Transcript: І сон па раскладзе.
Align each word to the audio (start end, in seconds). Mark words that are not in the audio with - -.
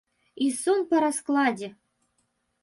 І 0.45 0.47
сон 0.61 0.79
па 0.93 0.97
раскладзе. 1.05 1.69